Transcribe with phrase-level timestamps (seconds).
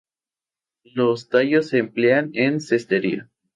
[0.95, 3.29] Los tallos se emplean en cestería.